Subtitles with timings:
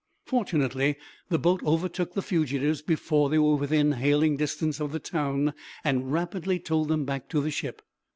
[0.25, 0.95] Fortunately
[1.29, 6.11] the boat overtook the fugitives before they were within hailing distance of the town, and
[6.11, 7.83] rapidly towed them back to the ship.